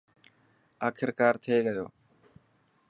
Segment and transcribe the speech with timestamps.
[0.87, 1.85] آخرڪار ٿي گيو.